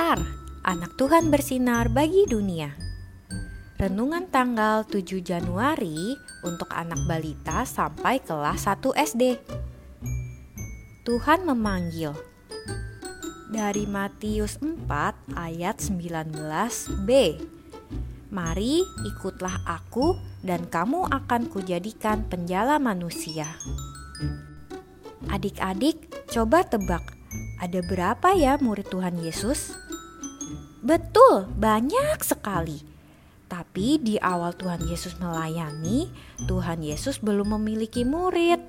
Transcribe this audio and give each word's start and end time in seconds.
Anak 0.00 0.96
Tuhan 0.96 1.28
bersinar 1.28 1.92
bagi 1.92 2.24
dunia. 2.24 2.72
Renungan 3.76 4.32
tanggal 4.32 4.80
7 4.88 5.20
Januari 5.20 6.16
untuk 6.40 6.72
anak 6.72 7.04
balita 7.04 7.68
sampai 7.68 8.16
kelas 8.24 8.64
1 8.64 8.96
SD. 8.96 9.36
Tuhan 11.04 11.44
memanggil. 11.44 12.16
Dari 13.52 13.84
Matius 13.84 14.56
4 14.64 15.36
ayat 15.36 15.76
19b. 15.84 17.10
Mari 18.32 18.80
ikutlah 19.04 19.68
aku 19.68 20.16
dan 20.40 20.64
kamu 20.64 21.12
akan 21.12 21.44
kujadikan 21.52 22.24
penjala 22.24 22.80
manusia. 22.80 23.52
Adik-adik, 25.28 26.08
coba 26.32 26.64
tebak, 26.64 27.04
ada 27.60 27.84
berapa 27.84 28.32
ya 28.32 28.56
murid 28.56 28.88
Tuhan 28.88 29.20
Yesus? 29.20 29.89
Betul, 30.80 31.44
banyak 31.60 32.24
sekali. 32.24 32.80
Tapi 33.50 34.00
di 34.00 34.16
awal 34.16 34.56
Tuhan 34.56 34.80
Yesus 34.86 35.18
melayani, 35.20 36.08
Tuhan 36.48 36.80
Yesus 36.80 37.20
belum 37.20 37.60
memiliki 37.60 38.06
murid. 38.06 38.62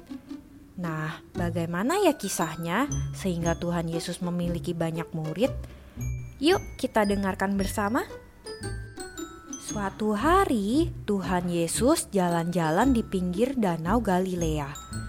Nah, 0.82 1.22
bagaimana 1.38 2.02
ya 2.02 2.18
kisahnya 2.18 2.90
sehingga 3.14 3.54
Tuhan 3.56 3.88
Yesus 3.88 4.20
memiliki 4.26 4.74
banyak 4.74 5.08
murid? 5.14 5.54
Yuk, 6.42 6.60
kita 6.82 7.06
dengarkan 7.06 7.54
bersama. 7.56 8.02
Suatu 9.62 10.18
hari, 10.18 10.92
Tuhan 11.08 11.48
Yesus 11.48 12.09
jalan-jalan 12.12 12.92
di 12.92 13.06
pinggir 13.06 13.56
Danau 13.56 14.02
Galilea. 14.04 15.01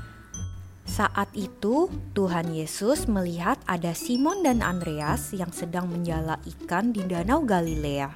Saat 0.92 1.32
itu, 1.32 1.89
Tuhan 2.12 2.53
Yesus 2.53 3.08
melihat 3.08 3.56
ada 3.64 3.97
Simon 3.97 4.44
dan 4.44 4.61
Andreas 4.61 5.33
yang 5.33 5.48
sedang 5.48 5.89
menjala 5.89 6.36
ikan 6.44 6.92
di 6.92 7.00
Danau 7.08 7.48
Galilea. 7.48 8.12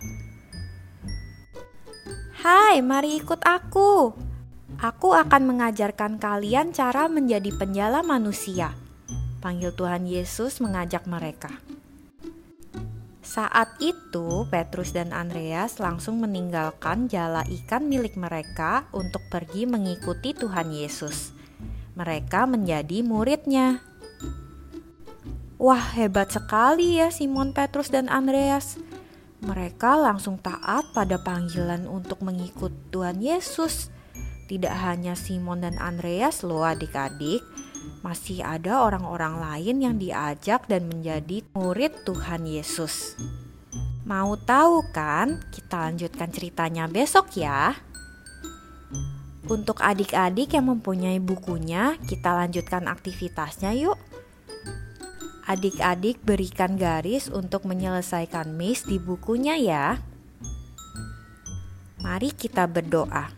"Hai, 2.45 2.84
mari 2.84 3.17
ikut 3.17 3.41
aku. 3.41 4.12
Aku 4.77 5.09
akan 5.17 5.56
mengajarkan 5.56 6.20
kalian 6.20 6.77
cara 6.77 7.09
menjadi 7.09 7.48
penjala 7.56 8.05
manusia," 8.05 8.77
panggil 9.41 9.72
Tuhan 9.72 10.05
Yesus 10.05 10.61
mengajak 10.61 11.09
mereka. 11.09 11.56
Saat 13.25 13.81
itu, 13.81 14.45
Petrus 14.53 14.93
dan 14.93 15.17
Andreas 15.17 15.81
langsung 15.81 16.20
meninggalkan 16.20 17.09
jala 17.09 17.41
ikan 17.65 17.89
milik 17.89 18.20
mereka 18.20 18.84
untuk 18.93 19.25
pergi 19.33 19.65
mengikuti 19.65 20.37
Tuhan 20.37 20.77
Yesus 20.77 21.36
mereka 21.97 22.44
menjadi 22.44 23.00
muridnya. 23.00 23.80
Wah, 25.56 25.97
hebat 25.97 26.28
sekali 26.28 27.00
ya 27.00 27.08
Simon 27.08 27.56
Petrus 27.56 27.88
dan 27.88 28.12
Andreas. 28.12 28.77
Mereka 29.41 29.97
langsung 29.97 30.36
taat 30.36 30.92
pada 30.92 31.16
panggilan 31.16 31.88
untuk 31.88 32.20
mengikut 32.20 32.72
Tuhan 32.92 33.25
Yesus. 33.25 33.88
Tidak 34.47 34.70
hanya 34.70 35.16
Simon 35.16 35.64
dan 35.64 35.80
Andreas 35.80 36.44
loh 36.44 36.62
adik-adik, 36.62 37.42
masih 38.05 38.44
ada 38.47 38.84
orang-orang 38.84 39.42
lain 39.42 39.77
yang 39.83 39.97
diajak 39.97 40.69
dan 40.70 40.86
menjadi 40.86 41.42
murid 41.56 42.05
Tuhan 42.06 42.47
Yesus. 42.47 43.19
Mau 44.06 44.38
tahu 44.38 44.86
kan? 44.94 45.42
Kita 45.50 45.91
lanjutkan 45.91 46.31
ceritanya 46.31 46.86
besok 46.86 47.34
ya. 47.34 47.75
Untuk 49.47 49.78
adik-adik 49.78 50.58
yang 50.58 50.75
mempunyai 50.75 51.22
bukunya, 51.22 51.94
kita 52.11 52.34
lanjutkan 52.34 52.91
aktivitasnya 52.91 53.78
yuk. 53.78 53.94
Adik-adik 55.47 56.19
berikan 56.27 56.75
garis 56.75 57.30
untuk 57.30 57.62
menyelesaikan 57.62 58.59
miss 58.59 58.82
di 58.82 58.98
bukunya 58.98 59.54
ya. 59.54 60.03
Mari 62.03 62.34
kita 62.34 62.66
berdoa. 62.66 63.31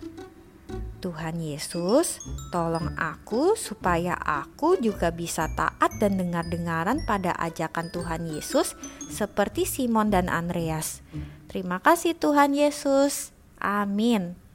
Tuhan 1.04 1.44
Yesus, 1.44 2.24
tolong 2.48 2.96
aku 2.96 3.52
supaya 3.60 4.16
aku 4.16 4.80
juga 4.80 5.12
bisa 5.12 5.46
taat 5.52 5.92
dan 6.00 6.16
dengar-dengaran 6.16 7.04
pada 7.04 7.36
ajakan 7.36 7.92
Tuhan 7.92 8.32
Yesus 8.32 8.72
seperti 9.12 9.68
Simon 9.68 10.08
dan 10.08 10.32
Andreas. 10.32 11.04
Terima 11.52 11.84
kasih 11.84 12.16
Tuhan 12.16 12.56
Yesus. 12.56 13.36
Amin. 13.60 14.47